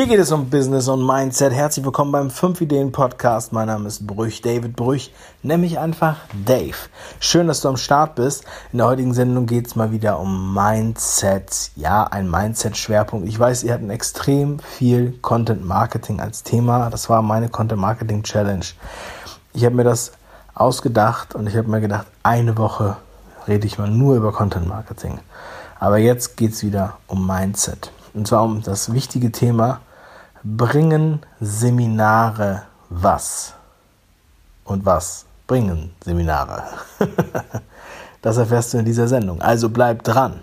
[0.00, 1.52] Hier geht es um Business und Mindset.
[1.52, 3.52] Herzlich willkommen beim 5 Ideen Podcast.
[3.52, 5.12] Mein Name ist Brüch, David Brüch,
[5.42, 6.74] nämlich einfach Dave.
[7.18, 8.46] Schön, dass du am Start bist.
[8.72, 11.72] In der heutigen Sendung geht es mal wieder um Mindset.
[11.76, 13.28] Ja, ein Mindset-Schwerpunkt.
[13.28, 16.88] Ich weiß, ihr hatten extrem viel Content Marketing als Thema.
[16.88, 18.64] Das war meine Content Marketing Challenge.
[19.52, 20.12] Ich habe mir das
[20.54, 22.96] ausgedacht und ich habe mir gedacht, eine Woche
[23.46, 25.18] rede ich mal nur über Content Marketing.
[25.78, 27.92] Aber jetzt geht es wieder um Mindset.
[28.14, 29.80] Und zwar um das wichtige Thema
[30.42, 33.52] bringen Seminare was?
[34.64, 36.64] Und was bringen Seminare?
[38.22, 39.40] das erfährst du in dieser Sendung.
[39.42, 40.40] Also bleib dran.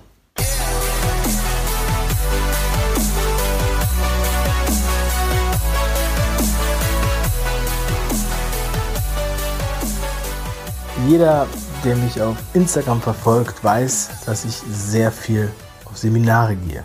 [11.07, 11.47] Jeder,
[11.85, 15.49] der mich auf Instagram verfolgt, weiß, dass ich sehr viel
[15.85, 16.83] auf Seminare gehe.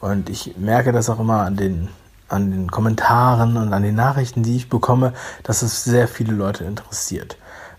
[0.00, 1.88] Und ich merke das auch immer an den
[2.34, 6.64] an den Kommentaren und an den Nachrichten, die ich bekomme, dass es sehr viele Leute
[6.64, 7.38] interessiert.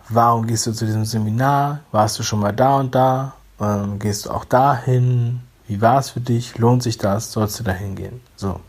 [0.10, 1.80] Warum gehst du zu diesem Seminar?
[1.92, 3.34] Warst du schon mal da und da?
[3.60, 5.42] Ähm, gehst du auch dahin?
[5.68, 6.58] Wie war es für dich?
[6.58, 7.32] Lohnt sich das?
[7.32, 8.22] Sollst du da hingehen?
[8.36, 8.60] So.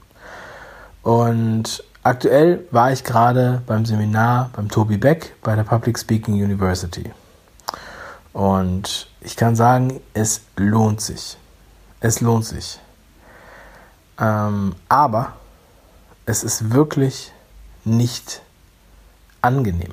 [1.02, 7.12] Und aktuell war ich gerade beim Seminar beim Tobi Beck bei der Public Speaking University.
[8.32, 11.36] Und ich kann sagen, es lohnt sich.
[12.00, 12.80] Es lohnt sich.
[14.18, 15.32] Ähm, aber
[16.26, 17.32] es ist wirklich
[17.84, 18.42] nicht
[19.40, 19.92] angenehm.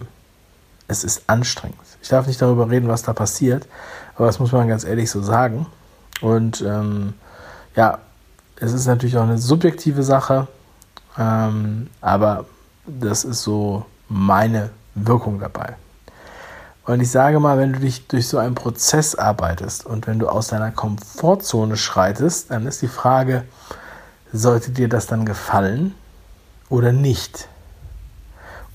[0.87, 1.77] Es ist anstrengend.
[2.01, 3.67] Ich darf nicht darüber reden, was da passiert,
[4.15, 5.67] aber das muss man ganz ehrlich so sagen.
[6.21, 7.13] Und ähm,
[7.75, 7.99] ja,
[8.57, 10.47] es ist natürlich auch eine subjektive Sache,
[11.17, 12.45] ähm, aber
[12.85, 15.75] das ist so meine Wirkung dabei.
[16.85, 20.27] Und ich sage mal, wenn du dich durch so einen Prozess arbeitest und wenn du
[20.27, 23.45] aus deiner Komfortzone schreitest, dann ist die Frage,
[24.33, 25.95] sollte dir das dann gefallen?
[26.73, 27.47] Oder nicht?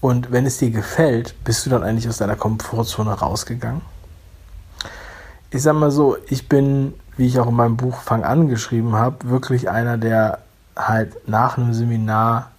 [0.00, 3.80] Und wenn es dir gefällt, bist du dann eigentlich aus deiner Komfortzone rausgegangen?
[5.50, 8.94] Ich sag mal so, ich bin, wie ich auch in meinem Buch Fang an geschrieben
[8.94, 10.38] habe, wirklich einer, der
[10.76, 12.52] halt nach einem Seminar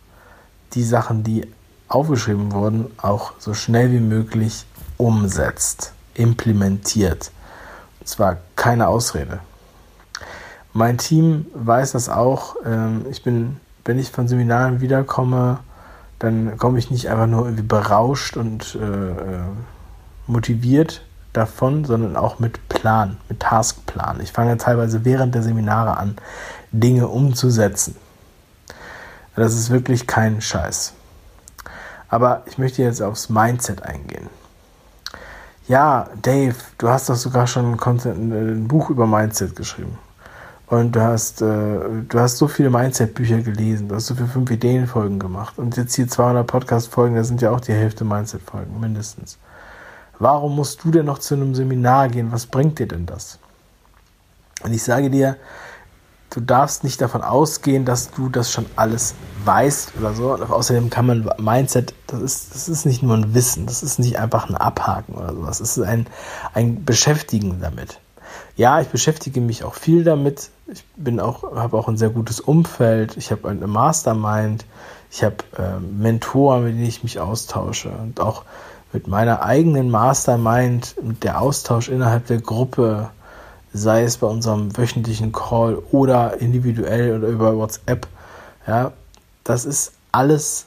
[0.73, 1.47] die Sachen, die
[1.87, 4.65] aufgeschrieben wurden, auch so schnell wie möglich
[4.97, 7.31] umsetzt, implementiert.
[8.01, 9.39] Und zwar keine Ausrede.
[10.73, 12.57] Mein Team weiß das auch.
[12.65, 15.61] Ähm, ich bin wenn ich von Seminaren wiederkomme,
[16.19, 19.39] dann komme ich nicht einfach nur irgendwie berauscht und äh, äh,
[20.27, 21.01] motiviert
[21.33, 24.19] davon, sondern auch mit Plan, mit Taskplan.
[24.21, 26.17] Ich fange teilweise während der Seminare an,
[26.71, 27.95] Dinge umzusetzen.
[29.35, 30.93] Das ist wirklich kein Scheiß.
[32.09, 34.29] Aber ich möchte jetzt aufs Mindset eingehen.
[35.67, 39.97] Ja, Dave, du hast doch sogar schon ein, ein Buch über Mindset geschrieben.
[40.69, 44.51] Und du hast, äh, du hast so viele Mindset-Bücher gelesen, du hast so viele 5
[44.51, 45.57] Ideen-Folgen gemacht.
[45.57, 49.39] Und jetzt hier 200 Podcast-Folgen, das sind ja auch die Hälfte Mindset-Folgen, mindestens.
[50.19, 52.31] Warum musst du denn noch zu einem Seminar gehen?
[52.31, 53.39] Was bringt dir denn das?
[54.63, 55.37] Und ich sage dir,
[56.29, 59.15] du darfst nicht davon ausgehen, dass du das schon alles
[59.45, 60.33] weißt oder so.
[60.33, 63.97] Und außerdem kann man Mindset, das ist, das ist nicht nur ein Wissen, das ist
[63.97, 65.57] nicht einfach ein Abhaken oder sowas.
[65.59, 66.05] Das ist ein,
[66.53, 67.99] ein Beschäftigen damit
[68.59, 70.49] ja, ich beschäftige mich auch viel damit.
[70.67, 73.15] Ich bin auch, habe auch ein sehr gutes Umfeld.
[73.15, 74.65] Ich habe eine Mastermind.
[75.09, 77.89] Ich habe äh, Mentoren, mit denen ich mich austausche.
[77.89, 78.43] Und auch
[78.91, 83.11] mit meiner eigenen Mastermind, mit der Austausch innerhalb der Gruppe,
[83.71, 88.07] sei es bei unserem wöchentlichen Call oder individuell oder über WhatsApp.
[88.67, 88.91] Ja,
[89.45, 90.65] das ist alles,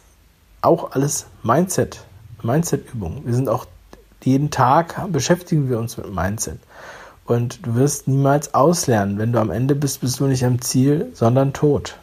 [0.62, 2.02] auch alles Mindset,
[2.42, 3.26] Mindset-Übungen.
[3.26, 3.66] Wir sind auch
[4.24, 6.58] jeden Tag beschäftigen wir uns mit Mindset.
[7.24, 9.18] Und du wirst niemals auslernen.
[9.18, 11.96] Wenn du am Ende bist, bist du nicht am Ziel, sondern tot.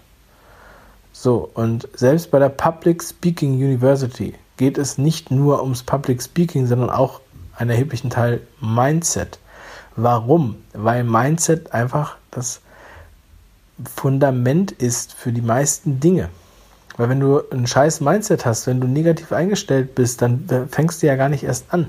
[1.12, 6.68] So, und selbst bei der Public Speaking University geht es nicht nur ums Public Speaking,
[6.68, 7.20] sondern auch
[7.56, 9.40] einen erheblichen Teil Mindset.
[9.96, 10.56] Warum?
[10.74, 12.62] Weil Mindset einfach das
[13.96, 16.30] Fundament ist für die meisten Dinge.
[16.96, 21.08] Weil wenn du ein scheiß Mindset hast, wenn du negativ eingestellt bist, dann fängst du
[21.08, 21.88] ja gar nicht erst an.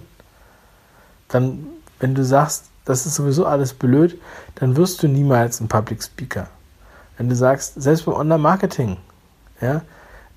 [1.29, 1.67] Dann,
[1.99, 4.21] wenn du sagst, das ist sowieso alles blöd,
[4.57, 6.49] dann wirst du niemals ein Public Speaker.
[7.17, 8.97] Wenn du sagst, selbst beim Online-Marketing,
[9.61, 9.83] ja,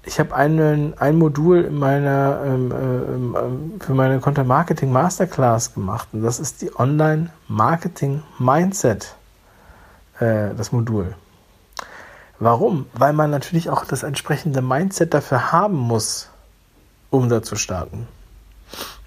[0.05, 6.09] ich habe ein, Modul in meiner, ähm, ähm, ähm, für meine Content Marketing Masterclass gemacht
[6.11, 9.15] und das ist die Online Marketing Mindset,
[10.19, 11.15] äh, das Modul.
[12.39, 12.87] Warum?
[12.93, 16.29] Weil man natürlich auch das entsprechende Mindset dafür haben muss,
[17.09, 18.07] um da zu starten.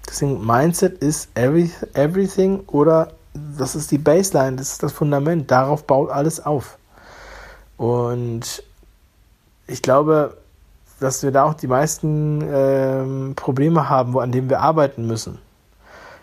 [0.07, 3.11] Deswegen Mindset ist every, everything oder
[3.57, 6.77] das ist die Baseline, das ist das Fundament, darauf baut alles auf.
[7.77, 8.63] Und
[9.67, 10.37] ich glaube,
[10.99, 15.37] dass wir da auch die meisten ähm, Probleme haben, wo, an denen wir arbeiten müssen.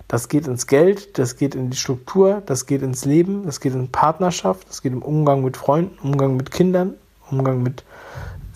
[0.09, 3.75] Das geht ins Geld, das geht in die Struktur, das geht ins Leben, das geht
[3.75, 6.95] in Partnerschaft, das geht im Umgang mit Freunden, Umgang mit Kindern,
[7.31, 7.85] Umgang mit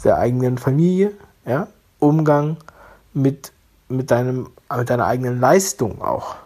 [0.04, 1.12] der eigenen Familie,
[1.46, 1.68] ja,
[1.98, 2.58] Umgang
[3.14, 3.52] mit,
[3.88, 6.36] mit, deinem, mit deiner eigenen Leistung auch.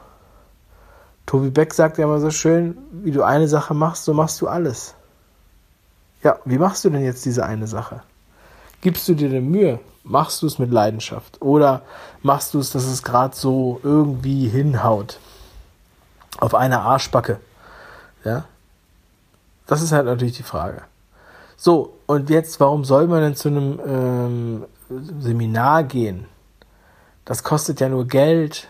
[1.33, 4.49] Tobi Beck sagt ja immer so schön, wie du eine Sache machst, so machst du
[4.49, 4.95] alles.
[6.23, 8.03] Ja, wie machst du denn jetzt diese eine Sache?
[8.83, 9.81] Gibst du dir eine Mühe?
[10.05, 11.41] Machst du es mit Leidenschaft?
[11.41, 11.81] Oder
[12.21, 15.21] machst du es, dass es gerade so irgendwie hinhaut?
[16.37, 17.41] Auf eine Arschbacke.
[18.25, 18.45] Ja?
[19.67, 20.83] Das ist halt natürlich die Frage.
[21.57, 24.65] So, und jetzt, warum soll man denn zu einem ähm,
[25.19, 26.27] Seminar gehen?
[27.25, 28.69] Das kostet ja nur Geld.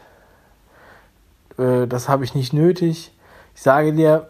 [1.59, 3.13] Äh, das habe ich nicht nötig.
[3.55, 4.29] Ich sage dir,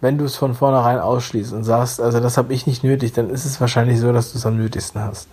[0.00, 3.30] wenn du es von vornherein ausschließt und sagst, also das habe ich nicht nötig, dann
[3.30, 5.28] ist es wahrscheinlich so, dass du es am nötigsten hast.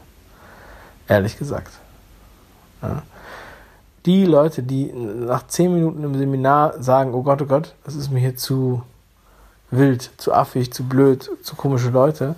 [1.07, 1.71] Ehrlich gesagt.
[2.81, 3.01] Ja.
[4.05, 8.11] Die Leute, die nach zehn Minuten im Seminar sagen, oh Gott, oh Gott, das ist
[8.11, 8.83] mir hier zu
[9.71, 12.35] wild, zu affig, zu blöd, zu komische Leute,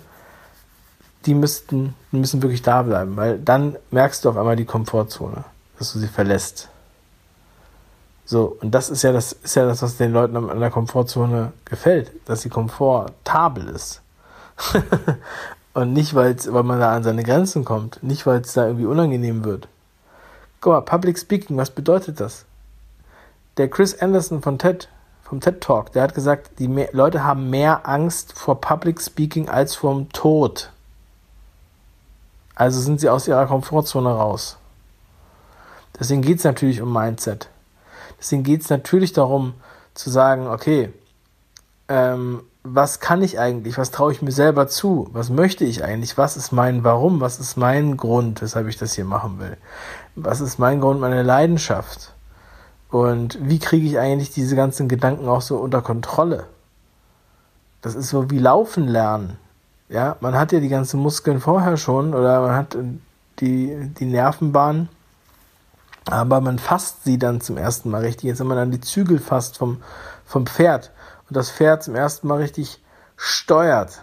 [1.26, 5.44] die müssten, die müssen wirklich da bleiben, weil dann merkst du auf einmal die Komfortzone,
[5.78, 6.68] dass du sie verlässt.
[8.24, 11.52] So, und das ist ja das, ist ja das, was den Leuten an der Komfortzone
[11.64, 14.00] gefällt, dass sie komfortabel ist.
[15.74, 18.86] und nicht, weil's, weil man da an seine Grenzen kommt, nicht, weil es da irgendwie
[18.86, 19.68] unangenehm wird.
[20.60, 22.44] Guck mal, Public Speaking, was bedeutet das?
[23.56, 24.88] Der Chris Anderson von TED,
[25.24, 29.48] vom TED Talk, der hat gesagt, die mehr, Leute haben mehr Angst vor Public Speaking
[29.48, 30.70] als vor dem Tod.
[32.54, 34.56] Also sind sie aus ihrer Komfortzone raus.
[35.98, 37.48] Deswegen geht es natürlich um Mindset.
[38.22, 39.54] Deswegen geht es natürlich darum
[39.94, 40.92] zu sagen, okay,
[41.88, 46.16] ähm, was kann ich eigentlich, was traue ich mir selber zu, was möchte ich eigentlich,
[46.16, 49.56] was ist mein Warum, was ist mein Grund, weshalb ich das hier machen will,
[50.14, 52.14] was ist mein Grund, meine Leidenschaft?
[52.90, 56.46] Und wie kriege ich eigentlich diese ganzen Gedanken auch so unter Kontrolle.
[57.80, 59.38] Das ist so wie Laufen lernen.
[59.88, 62.76] Ja, man hat ja die ganzen Muskeln vorher schon oder man hat
[63.40, 64.88] die, die Nervenbahn
[66.10, 68.24] aber man fasst sie dann zum ersten Mal richtig.
[68.24, 69.82] Jetzt, wenn man dann die Zügel fasst vom,
[70.24, 70.90] vom Pferd
[71.28, 72.82] und das Pferd zum ersten Mal richtig
[73.16, 74.02] steuert,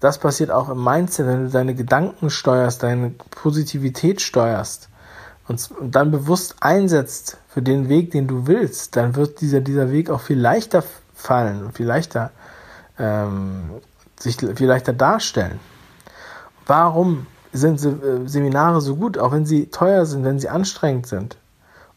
[0.00, 4.88] das passiert auch im Mindset, wenn du deine Gedanken steuerst, deine Positivität steuerst
[5.46, 9.92] und, und dann bewusst einsetzt für den Weg, den du willst, dann wird dieser, dieser
[9.92, 10.82] Weg auch viel leichter
[11.14, 12.32] fallen und viel leichter
[12.98, 13.70] ähm,
[14.18, 15.60] sich viel leichter darstellen.
[16.66, 21.36] Warum sind äh, Seminare so gut, auch wenn sie teuer sind, wenn sie anstrengend sind.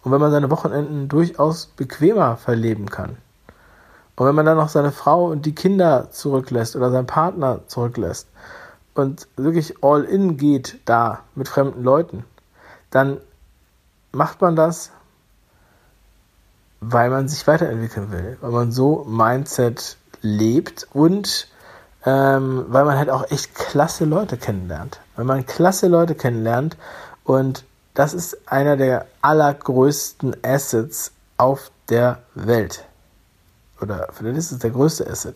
[0.03, 3.17] Und wenn man seine Wochenenden durchaus bequemer verleben kann.
[4.15, 8.27] Und wenn man dann noch seine Frau und die Kinder zurücklässt oder seinen Partner zurücklässt
[8.93, 12.23] und wirklich all in geht da mit fremden Leuten,
[12.91, 13.17] dann
[14.13, 14.91] macht man das,
[16.79, 21.49] weil man sich weiterentwickeln will, weil man so Mindset lebt und
[22.05, 24.99] ähm, weil man halt auch echt klasse Leute kennenlernt.
[25.15, 26.77] Weil man klasse Leute kennenlernt
[27.23, 27.63] und
[27.93, 32.83] das ist einer der allergrößten Assets auf der Welt.
[33.81, 35.35] Oder vielleicht ist es der größte Asset.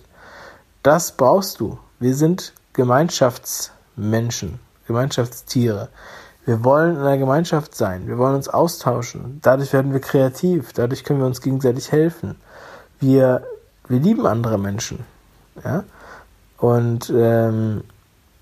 [0.84, 1.78] Das brauchst du.
[2.00, 5.90] Wir sind Gemeinschaftsmenschen, Gemeinschaftstiere.
[6.46, 8.08] Wir wollen in einer Gemeinschaft sein.
[8.08, 9.40] Wir wollen uns austauschen.
[9.42, 10.74] Dadurch werden wir kreativ.
[10.74, 12.36] Dadurch können wir uns gegenseitig helfen.
[13.00, 13.46] Wir,
[13.88, 15.06] wir lieben andere Menschen.
[15.64, 15.84] Ja?
[16.58, 17.84] Und ähm,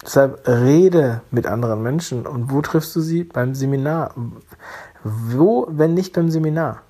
[0.08, 2.26] deshalb rede mit anderen Menschen.
[2.26, 3.26] Und wo triffst du sie?
[3.26, 4.16] Beim Seminar.
[5.04, 6.82] Wo, wenn nicht beim Seminar?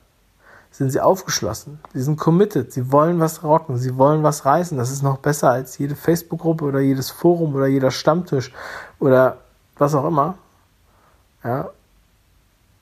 [0.71, 1.79] Sind sie aufgeschlossen?
[1.93, 2.71] Sie sind committed.
[2.71, 3.77] Sie wollen was rocken.
[3.77, 4.77] Sie wollen was reißen.
[4.77, 8.53] Das ist noch besser als jede Facebook-Gruppe oder jedes Forum oder jeder Stammtisch
[8.99, 9.37] oder
[9.77, 10.37] was auch immer.
[11.43, 11.71] Ja.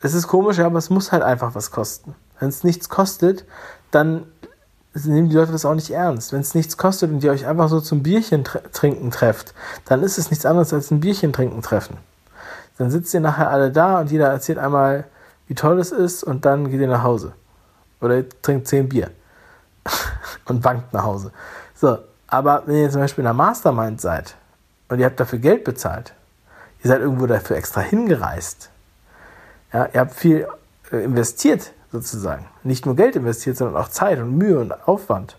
[0.01, 2.15] Es ist komisch, aber es muss halt einfach was kosten.
[2.39, 3.45] Wenn es nichts kostet,
[3.91, 4.25] dann
[5.03, 6.31] nehmen die Leute das auch nicht ernst.
[6.31, 10.17] Wenn es nichts kostet und ihr euch einfach so zum Bierchen trinken trefft, dann ist
[10.17, 11.97] es nichts anderes als ein Bierchen trinken treffen.
[12.77, 15.03] Dann sitzt ihr nachher alle da und jeder erzählt einmal,
[15.47, 17.33] wie toll es ist und dann geht ihr nach Hause.
[17.99, 19.11] Oder ihr trinkt zehn Bier
[20.45, 21.31] und wankt nach Hause.
[21.75, 21.97] So,
[22.27, 24.35] aber wenn ihr zum Beispiel in einer Mastermind seid
[24.87, 26.13] und ihr habt dafür Geld bezahlt,
[26.83, 28.69] ihr seid irgendwo dafür extra hingereist,
[29.73, 30.47] ja, ihr habt viel
[30.91, 35.37] äh, investiert sozusagen, nicht nur Geld investiert, sondern auch Zeit und Mühe und Aufwand,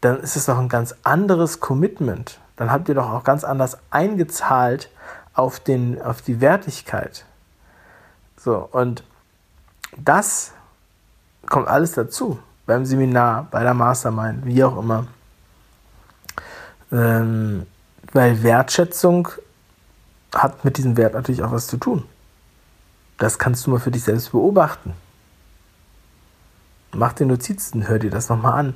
[0.00, 2.40] dann ist es doch ein ganz anderes Commitment.
[2.56, 4.90] Dann habt ihr doch auch ganz anders eingezahlt
[5.34, 7.24] auf, den, auf die Wertigkeit.
[8.38, 9.04] So, und
[9.96, 10.52] das
[11.46, 12.38] kommt alles dazu.
[12.66, 15.06] Beim Seminar, bei der Mastermind, wie auch immer.
[16.90, 17.66] Ähm,
[18.12, 19.28] weil Wertschätzung
[20.34, 22.04] hat mit diesem Wert natürlich auch was zu tun.
[23.18, 24.94] Das kannst du mal für dich selbst beobachten.
[26.94, 28.74] Mach dir Notizen, hör dir das nochmal an,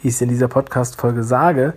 [0.00, 1.74] wie ich es in dieser Podcast-Folge sage.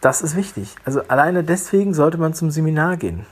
[0.00, 0.76] Das ist wichtig.
[0.84, 3.26] Also alleine deswegen sollte man zum Seminar gehen.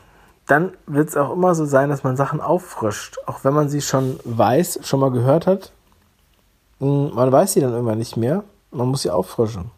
[0.47, 3.83] Dann wird es auch immer so sein, dass man Sachen auffrischt, auch wenn man sie
[3.83, 5.73] schon weiß, schon mal gehört hat.
[6.81, 8.43] Hm, man weiß sie dann irgendwann nicht mehr.
[8.71, 9.71] Man muss sie auffrischen.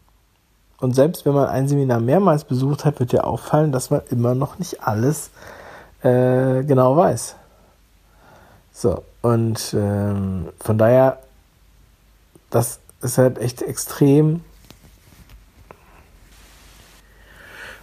[0.79, 4.33] Und selbst wenn man ein Seminar mehrmals besucht hat, wird dir auffallen, dass man immer
[4.33, 5.29] noch nicht alles
[6.01, 7.35] äh, genau weiß.
[8.73, 11.19] So, und ähm, von daher,
[12.51, 14.41] das ist halt echt extrem.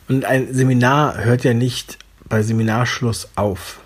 [0.09, 1.99] Und ein Seminar hört ja nicht
[2.29, 3.81] bei Seminarschluss auf.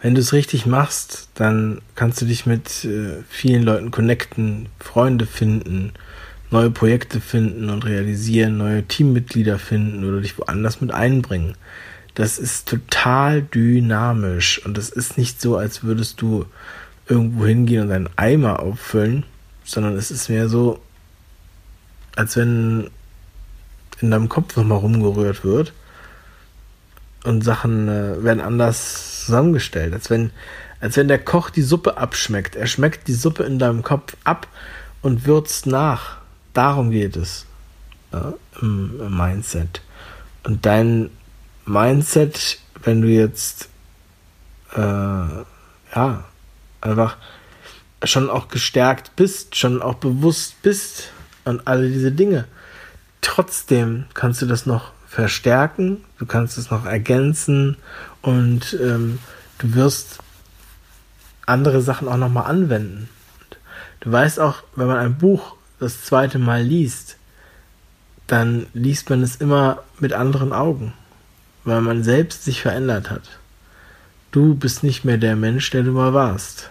[0.00, 5.26] Wenn du es richtig machst, dann kannst du dich mit äh, vielen Leuten connecten, Freunde
[5.26, 5.92] finden,
[6.50, 11.56] neue Projekte finden und realisieren, neue Teammitglieder finden oder dich woanders mit einbringen.
[12.14, 16.46] Das ist total dynamisch und das ist nicht so, als würdest du
[17.08, 19.24] irgendwo hingehen und einen Eimer auffüllen,
[19.68, 20.80] sondern es ist mehr so,
[22.16, 22.90] als wenn
[24.00, 25.74] in deinem Kopf nochmal rumgerührt wird
[27.24, 30.30] und Sachen äh, werden anders zusammengestellt, als wenn,
[30.80, 32.56] als wenn der Koch die Suppe abschmeckt.
[32.56, 34.46] Er schmeckt die Suppe in deinem Kopf ab
[35.02, 36.16] und würzt nach.
[36.54, 37.44] Darum geht es
[38.10, 38.32] ja,
[38.62, 39.82] im, im Mindset.
[40.44, 41.10] Und dein
[41.66, 43.68] Mindset, wenn du jetzt
[44.74, 46.24] äh, ja
[46.80, 47.18] einfach
[48.04, 51.10] schon auch gestärkt bist, schon auch bewusst bist
[51.44, 52.44] und alle diese Dinge.
[53.20, 57.76] Trotzdem kannst du das noch verstärken, du kannst es noch ergänzen
[58.22, 59.18] und ähm,
[59.58, 60.18] du wirst
[61.46, 63.08] andere Sachen auch nochmal anwenden.
[64.00, 67.16] Du weißt auch, wenn man ein Buch das zweite Mal liest,
[68.26, 70.92] dann liest man es immer mit anderen Augen,
[71.64, 73.38] weil man selbst sich verändert hat.
[74.30, 76.70] Du bist nicht mehr der Mensch, der du mal warst.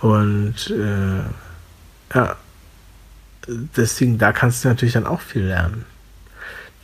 [0.00, 2.36] Und äh, ja,
[3.76, 5.84] deswegen, da kannst du natürlich dann auch viel lernen.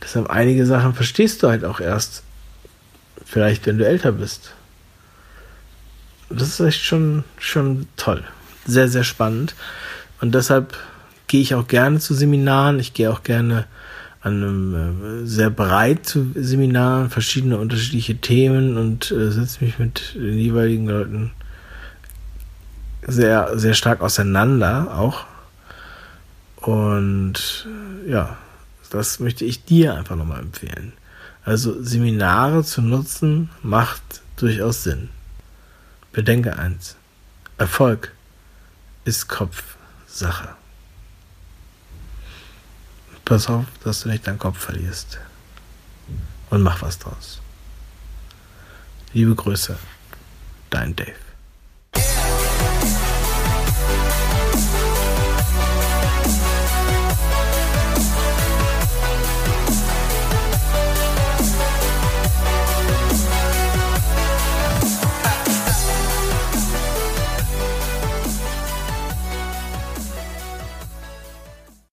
[0.01, 2.23] Deshalb einige Sachen verstehst du halt auch erst,
[3.25, 4.53] vielleicht wenn du älter bist.
[6.29, 8.23] Das ist echt schon, schon toll.
[8.65, 9.55] Sehr, sehr spannend.
[10.19, 10.77] Und deshalb
[11.27, 12.79] gehe ich auch gerne zu Seminaren.
[12.79, 13.65] Ich gehe auch gerne
[14.21, 20.15] an einem äh, sehr breit zu Seminaren, verschiedene unterschiedliche Themen und äh, setze mich mit
[20.15, 21.31] den jeweiligen Leuten
[23.07, 25.25] sehr, sehr stark auseinander auch.
[26.57, 27.67] Und
[28.07, 28.37] ja,
[28.89, 30.93] das möchte ich dir einfach nochmal empfehlen.
[31.43, 35.09] Also Seminare zu nutzen macht durchaus Sinn.
[36.13, 36.95] Bedenke eins.
[37.57, 38.13] Erfolg
[39.03, 40.49] ist Kopfsache.
[43.25, 45.19] Pass auf, dass du nicht deinen Kopf verlierst.
[46.49, 47.41] Und mach was draus.
[49.13, 49.77] Liebe Grüße,
[50.69, 51.32] dein Dave.
[52.63, 53.02] Bye.